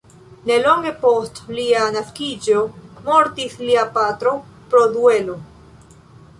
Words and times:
Nelonge 0.51 0.93
post 1.03 1.41
lia 1.57 1.83
naskiĝo 1.97 2.65
mortis 3.11 3.61
lia 3.67 3.87
patro, 4.01 4.35
pro 4.73 4.85
duelo. 4.99 5.41